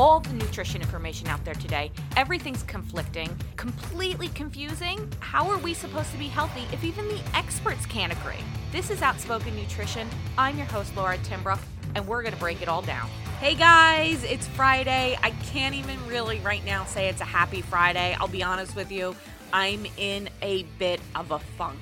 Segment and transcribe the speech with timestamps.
[0.00, 1.92] all the nutrition information out there today.
[2.16, 5.06] Everything's conflicting, completely confusing.
[5.20, 8.42] How are we supposed to be healthy if even the experts can't agree?
[8.72, 10.08] This is Outspoken Nutrition.
[10.38, 11.60] I'm your host, Laura Timbrook,
[11.94, 13.10] and we're going to break it all down.
[13.40, 15.18] Hey guys, it's Friday.
[15.22, 18.16] I can't even really right now say it's a happy Friday.
[18.18, 19.14] I'll be honest with you,
[19.52, 21.78] I'm in a bit of a funk.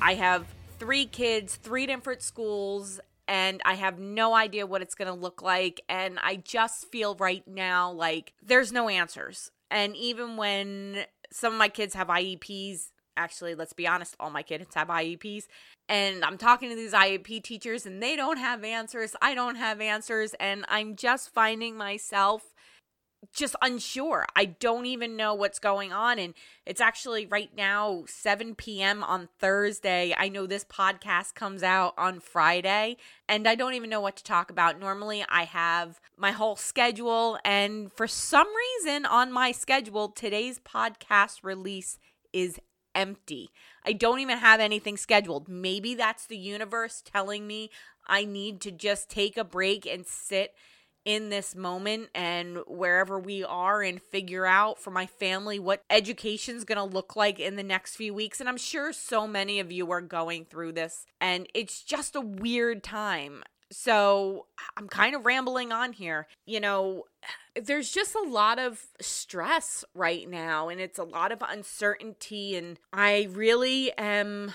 [0.00, 0.46] I have
[0.78, 5.42] three kids, three different schools, and I have no idea what it's going to look
[5.42, 5.82] like.
[5.88, 9.50] And I just feel right now like there's no answers.
[9.70, 14.42] And even when some of my kids have IEPs, actually, let's be honest, all my
[14.42, 15.44] kids have IEPs.
[15.90, 19.14] And I'm talking to these IEP teachers and they don't have answers.
[19.20, 20.34] I don't have answers.
[20.40, 22.54] And I'm just finding myself
[23.32, 24.26] just unsure.
[24.34, 26.18] I don't even know what's going on.
[26.18, 26.34] And
[26.66, 29.04] it's actually right now 7 p.m.
[29.04, 30.14] on Thursday.
[30.16, 32.96] I know this podcast comes out on Friday,
[33.28, 34.80] and I don't even know what to talk about.
[34.80, 41.40] Normally, I have my whole schedule, and for some reason on my schedule, today's podcast
[41.42, 41.98] release
[42.32, 42.58] is
[42.94, 43.50] empty.
[43.84, 45.48] I don't even have anything scheduled.
[45.48, 47.70] Maybe that's the universe telling me
[48.06, 50.54] I need to just take a break and sit
[51.08, 56.64] in this moment and wherever we are and figure out for my family what education's
[56.64, 59.72] going to look like in the next few weeks and I'm sure so many of
[59.72, 63.42] you are going through this and it's just a weird time.
[63.72, 66.26] So I'm kind of rambling on here.
[66.44, 67.04] You know,
[67.58, 72.78] there's just a lot of stress right now and it's a lot of uncertainty and
[72.92, 74.52] I really am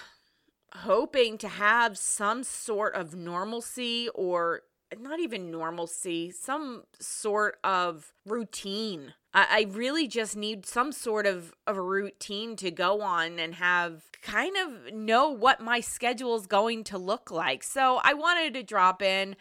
[0.76, 4.62] hoping to have some sort of normalcy or
[5.02, 9.14] not even normalcy, some sort of routine.
[9.34, 13.56] I, I really just need some sort of, of a routine to go on and
[13.56, 17.64] have kind of know what my schedule is going to look like.
[17.64, 19.36] So I wanted to drop in.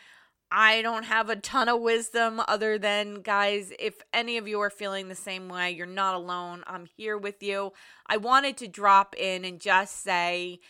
[0.55, 4.69] I don't have a ton of wisdom other than, guys, if any of you are
[4.69, 6.63] feeling the same way, you're not alone.
[6.67, 7.73] I'm here with you.
[8.07, 10.61] I wanted to drop in and just say,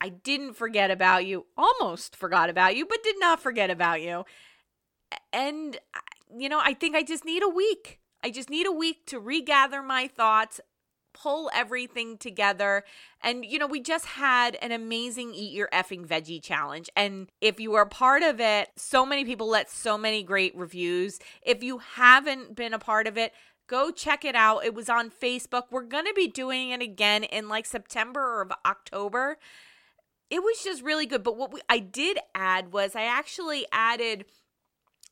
[0.00, 4.24] I didn't forget about you, almost forgot about you, but did not forget about you.
[5.32, 6.00] And, uh,
[6.36, 8.00] you know, I think I just need a week.
[8.22, 10.60] I just need a week to regather my thoughts,
[11.12, 12.84] pull everything together.
[13.22, 16.88] And, you know, we just had an amazing Eat Your Effing Veggie challenge.
[16.96, 21.18] And if you are part of it, so many people let so many great reviews.
[21.42, 23.32] If you haven't been a part of it,
[23.66, 24.64] go check it out.
[24.64, 25.64] It was on Facebook.
[25.70, 29.38] We're going to be doing it again in like September or October
[30.30, 31.22] it was just really good.
[31.22, 34.24] But what we, I did add was I actually added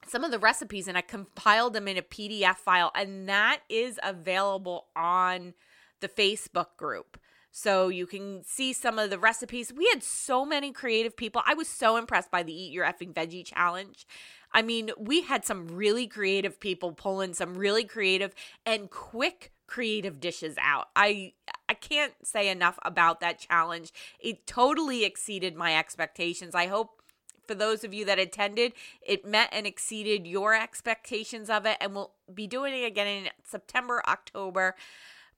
[0.07, 3.99] some of the recipes and I compiled them in a PDF file, and that is
[4.03, 5.55] available on
[6.01, 7.19] the Facebook group.
[7.51, 9.73] So you can see some of the recipes.
[9.73, 11.43] We had so many creative people.
[11.45, 14.07] I was so impressed by the Eat Your Effing Veggie Challenge.
[14.53, 18.35] I mean, we had some really creative people pulling some really creative
[18.65, 20.89] and quick creative dishes out.
[20.97, 21.35] I
[21.69, 23.93] I can't say enough about that challenge.
[24.19, 26.55] It totally exceeded my expectations.
[26.55, 27.03] I hope
[27.47, 31.95] for those of you that attended, it met and exceeded your expectations of it and
[31.95, 34.75] we'll be doing it again in September, October.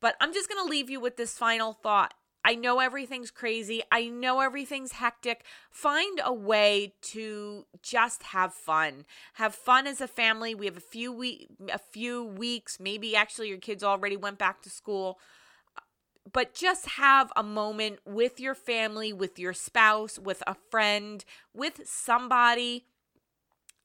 [0.01, 2.15] But I'm just going to leave you with this final thought.
[2.45, 3.83] I know everything's crazy.
[3.93, 5.45] I know everything's hectic.
[5.71, 9.05] Find a way to just have fun.
[9.35, 10.55] Have fun as a family.
[10.55, 14.63] We have a few week a few weeks, maybe actually your kids already went back
[14.63, 15.19] to school.
[16.33, 21.83] But just have a moment with your family, with your spouse, with a friend, with
[21.87, 22.85] somebody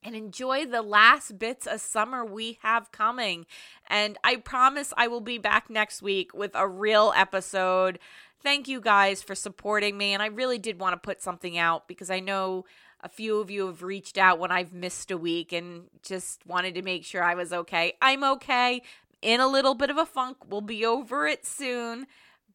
[0.06, 3.48] and enjoy the last bits of summer we have coming.
[3.88, 7.98] And I promise I will be back next week with a real episode
[8.46, 10.14] thank you guys for supporting me.
[10.14, 12.66] And I really did want to put something out because I know
[13.02, 16.76] a few of you have reached out when I've missed a week and just wanted
[16.76, 17.94] to make sure I was okay.
[18.02, 18.84] I'm okay.
[19.24, 20.38] In a little bit of a funk.
[20.48, 22.06] We'll be over it soon.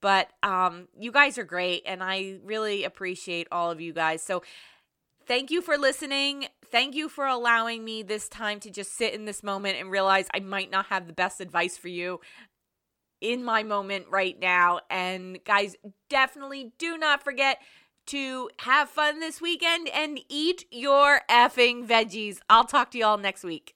[0.00, 4.22] But um, you guys are great, and I really appreciate all of you guys.
[4.22, 4.42] So,
[5.26, 6.46] thank you for listening.
[6.70, 10.26] Thank you for allowing me this time to just sit in this moment and realize
[10.32, 12.20] I might not have the best advice for you
[13.20, 14.80] in my moment right now.
[14.90, 15.76] And guys,
[16.08, 17.58] definitely do not forget
[18.06, 22.38] to have fun this weekend and eat your effing veggies.
[22.48, 23.74] I'll talk to y'all next week.